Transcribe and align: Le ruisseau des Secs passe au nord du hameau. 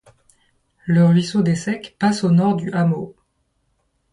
Le 0.87 1.05
ruisseau 1.05 1.43
des 1.43 1.53
Secs 1.53 1.95
passe 1.99 2.23
au 2.23 2.31
nord 2.31 2.55
du 2.55 2.71
hameau. 2.71 3.15